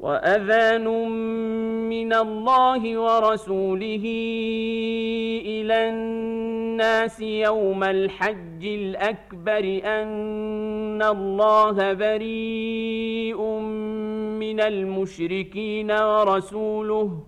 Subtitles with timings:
[0.00, 0.86] واذان
[1.88, 4.04] من الله ورسوله
[5.44, 13.40] إلى الناس يوم الحج الاكبر ان الله بريء
[14.38, 17.27] من المشركين ورسوله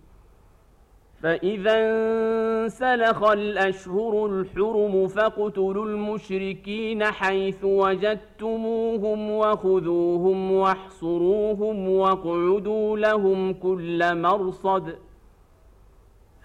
[1.23, 14.95] فإذا انسلخ الأشهر الحرم فاقتلوا المشركين حيث وجدتموهم وخذوهم واحصروهم واقعدوا لهم كل مرصد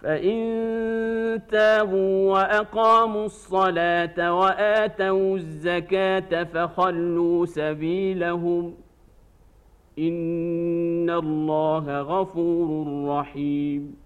[0.02, 8.74] فإن تابوا وأقاموا الصلاة وآتوا الزكاة فخلوا سبيلهم
[9.98, 14.05] إن الله غفور رحيم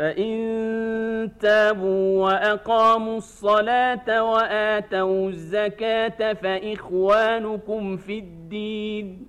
[0.00, 9.26] فإن تابوا وأقاموا الصلاة وآتوا الزكاة فإخوانكم في الدين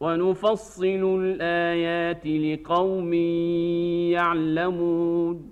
[0.00, 3.14] ونفصل الآيات لقوم
[4.12, 5.51] يعلمون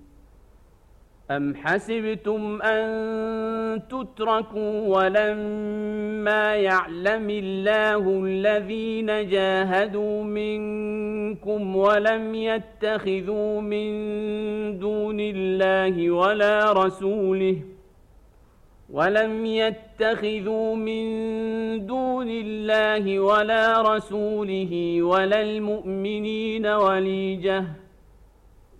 [1.37, 13.89] أم حسبتم أن تتركوا ولما يعلم الله الذين جاهدوا منكم ولم يتخذوا من
[14.79, 17.55] دون الله ولا رسوله
[18.89, 21.05] ولم يتخذوا من
[21.85, 27.63] دون الله ولا رسوله ولا المؤمنين وليجه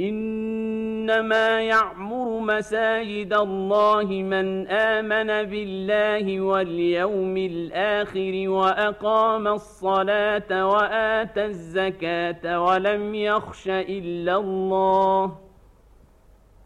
[0.00, 13.68] إنما يعمر مساجد الله من آمن بالله واليوم الآخر وأقام الصلاة وآتى الزكاة ولم يخش
[13.68, 15.45] إلا الله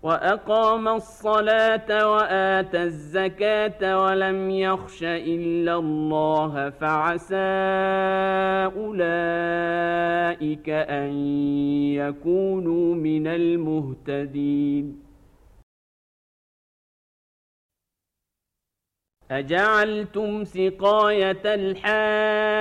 [0.02, 7.36] وأقام الصلاة وآتى الزكاة ولم يخش إلا الله فعسى
[8.80, 11.12] أولئك أن
[11.94, 15.02] يكونوا من المهتدين.
[19.30, 22.60] أجعلتم سقاية الحاج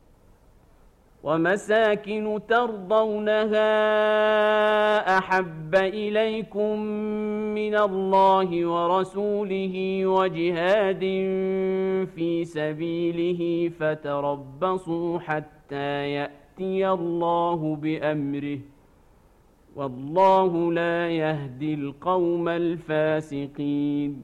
[1.23, 3.67] ومساكن ترضونها
[5.17, 6.79] أحب إليكم
[7.55, 10.99] من الله ورسوله وجهاد
[12.15, 18.59] في سبيله فتربصوا حتى يأتي الله بأمره
[19.75, 24.23] والله لا يهدي القوم الفاسقين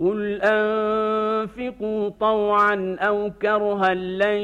[0.00, 4.42] قل انفقوا طوعا أو كرها لن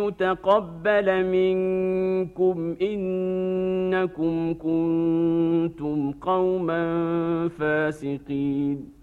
[0.00, 9.00] يتقبل منكم انكم كنتم قوما فاسقين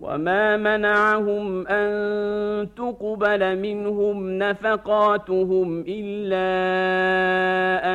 [0.00, 6.46] وما منعهم ان تقبل منهم نفقاتهم الا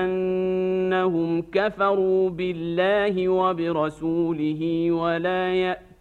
[0.04, 5.89] انهم كفروا بالله وبرسوله ولا يأتون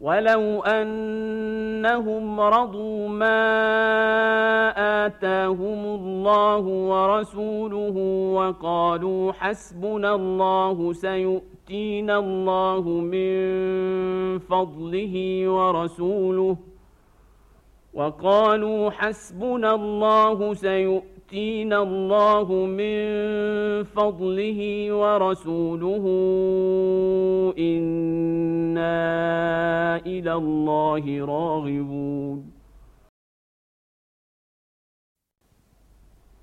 [0.00, 3.40] ولو انهم رضوا ما
[5.06, 7.96] اتاهم الله ورسوله
[8.34, 13.38] وقالوا حسبنا الله سيؤتينا الله من
[14.38, 16.56] فضله ورسوله
[17.94, 21.17] وقالوا حسبنا الله سيؤتينا
[21.72, 23.04] الله من
[23.84, 26.04] فضله ورسوله
[27.58, 28.96] أنا
[30.06, 32.57] إلى الله راغبون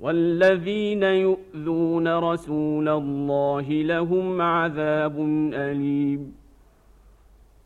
[0.00, 5.20] والذين يؤذون رسول الله لهم عذاب
[5.54, 6.34] أليم.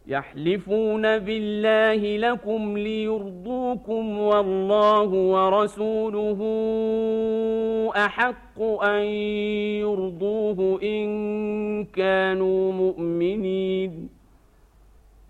[0.06, 6.40] يحلفون بالله لكم ليرضوكم والله ورسوله
[7.96, 9.02] أحق أن
[9.80, 14.19] يرضوه إن كانوا مؤمنين.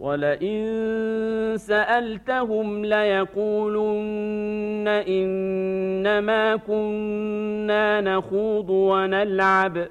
[0.00, 9.88] ولئن سألتهم ليقولن إنما كنا نخوض ونلعب.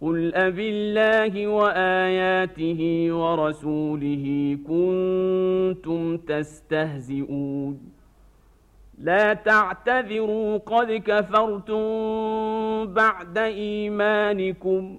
[0.00, 7.80] قل أبالله وآياته ورسوله كنتم تستهزئون.
[8.98, 11.84] لا تعتذروا قد كفرتم
[12.86, 14.98] بعد إيمانكم.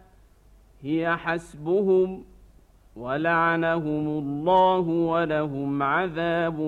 [0.83, 2.23] هي حسبهم
[2.95, 6.59] ولعنهم الله ولهم عذاب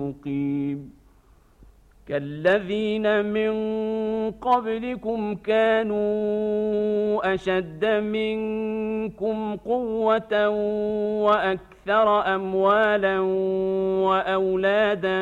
[0.00, 0.94] مقيم.
[2.08, 3.52] كالذين من
[4.30, 10.48] قبلكم كانوا أشد منكم قوة
[11.24, 13.20] وأكثر أموالا
[14.08, 15.20] وأولادا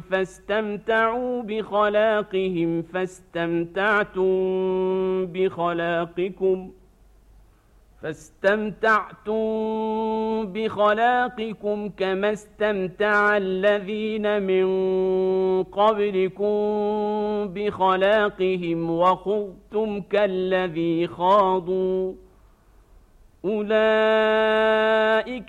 [0.00, 4.26] فاستمتعوا بخلاقهم فاستمتعتم
[5.26, 6.70] بخلاقكم
[8.04, 9.34] فاستمتعتم
[10.52, 14.66] بخلاقكم كما استمتع الذين من
[15.62, 16.54] قبلكم
[17.54, 22.12] بخلاقهم وخضتم كالذي خاضوا.
[23.44, 23.74] أولئك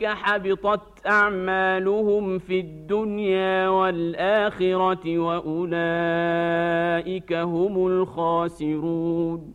[0.06, 5.74] حبطت أعمالهم في الدنيا والآخرة وأولئك
[7.34, 9.55] هم الخاسرون.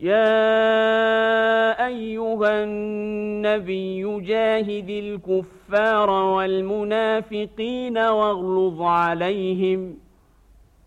[0.00, 9.96] يا أيها النبي جاهد الكفار والمنافقين واغلظ عليهم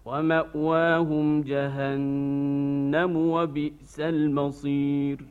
[0.06, 5.31] ومأواهم جهنم وبئس المصير.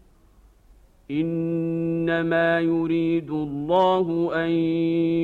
[1.19, 4.51] إنما يريد الله أن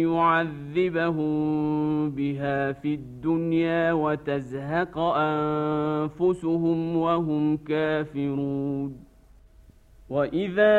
[0.07, 1.31] يعذبهم
[2.11, 9.06] بها في الدنيا وتزهق أنفسهم وهم كافرون.
[10.09, 10.75] واذا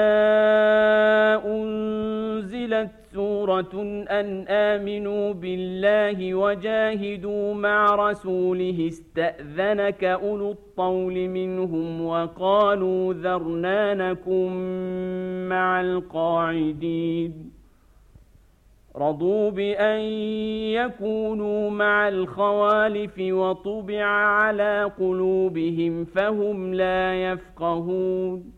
[1.47, 3.75] انزلت سوره
[4.11, 14.51] ان امنوا بالله وجاهدوا مع رسوله استاذنك اولو الطول منهم وقالوا ذرنا نكن
[15.49, 17.51] مع القاعدين
[18.97, 20.01] رضوا بان
[20.81, 28.58] يكونوا مع الخوالف وطبع على قلوبهم فهم لا يفقهون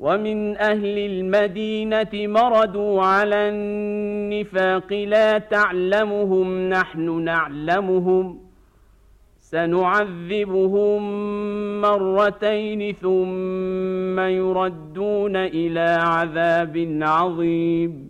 [0.00, 8.40] ومن أهل المدينة مردوا على النفاق لا تعلمهم نحن نعلمهم
[9.40, 11.00] سنعذبهم
[11.80, 18.09] مرتين ثم يردون إلى عذاب عظيم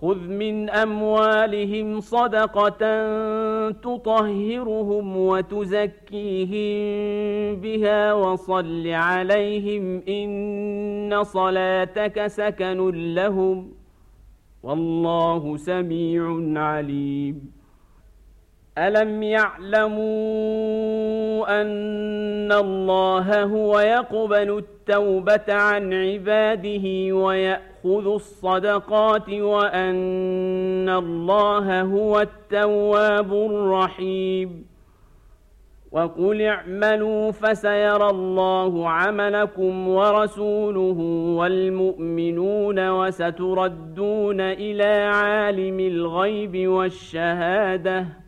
[0.00, 2.82] خذ من اموالهم صدقه
[3.70, 6.76] تطهرهم وتزكيهم
[7.60, 13.72] بها وصل عليهم ان صلاتك سكن لهم
[14.62, 16.22] والله سميع
[16.60, 17.58] عليم.
[18.78, 20.00] الم يعلموا
[21.60, 24.77] ان الله هو يقبل التوبه
[25.50, 34.66] عن عباده ويأخذ الصدقات وأن الله هو التواب الرحيم.
[35.92, 40.98] وقل اعملوا فسيرى الله عملكم ورسوله
[41.38, 48.27] والمؤمنون وستردون إلى عالم الغيب والشهادة.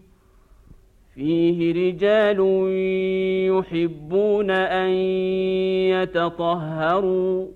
[1.13, 2.39] فيه رجال
[3.57, 4.89] يحبون أن
[5.91, 7.47] يتطهروا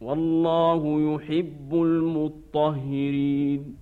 [0.00, 3.81] والله يحب المطهرين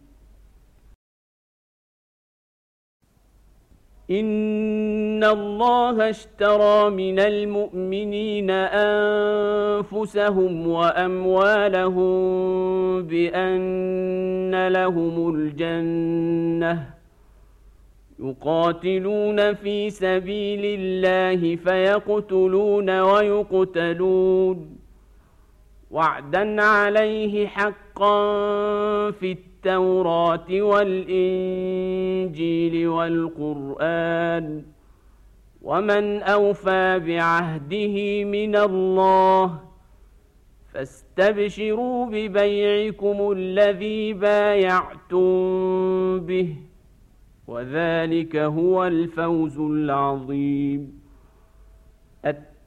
[4.11, 8.49] إن الله اشترى من المؤمنين
[9.79, 12.11] أنفسهم وأموالهم
[13.03, 16.89] بأن لهم الجنة
[18.19, 24.80] يقاتلون في سبيل الله فيقتلون ويقتلون
[25.91, 28.21] وعدا عليه حقا
[29.11, 32.07] في التوراة والإنجيل
[32.87, 34.63] والقرآن
[35.61, 39.59] ومن أوفى بعهده من الله
[40.73, 45.29] فاستبشروا ببيعكم الذي بايعتم
[46.19, 46.55] به
[47.47, 51.00] وذلك هو الفوز العظيم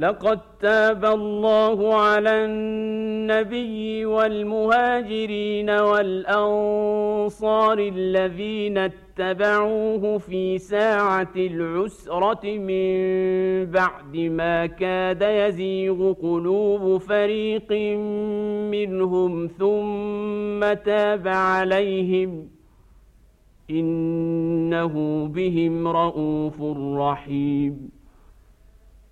[0.00, 12.90] لقد تاب الله على النبي والمهاجرين والأنصار الذين اتبعوه في ساعة العسرة من
[13.70, 17.72] بعد ما كاد يزيغ قلوب فريق
[18.70, 22.48] منهم ثم تاب عليهم
[23.70, 26.62] إنه بهم رءوف
[26.98, 27.98] رحيم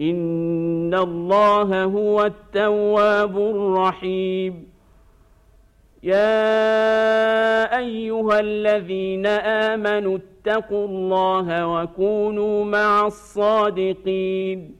[0.00, 4.70] ان الله هو التواب الرحيم
[6.02, 14.79] يا ايها الذين امنوا اتقوا الله وكونوا مع الصادقين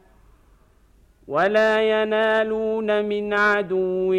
[1.31, 4.13] ولا ينالون من عدو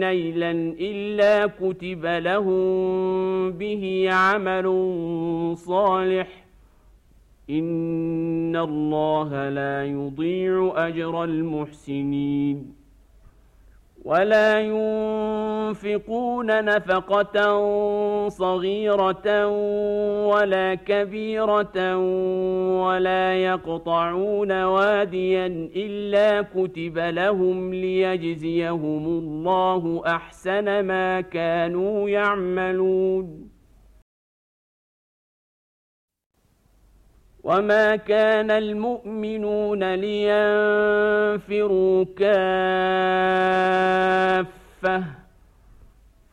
[0.00, 0.50] نيلا
[0.80, 4.66] إلا كتب لهم به عمل
[5.56, 6.44] صالح.
[7.50, 12.85] إن الله لا يضيع أجر المحسنين.
[14.06, 17.38] ولا ينفقون نفقة
[18.28, 19.46] صغيرة
[20.26, 21.96] ولا كبيرة
[22.86, 25.46] ولا يقطعون واديا
[25.76, 33.55] إلا كتب لهم ليجزيهم الله أحسن ما كانوا يعملون
[37.46, 40.44] وما كان المؤمنون لينفروا
[44.84, 45.15] كافه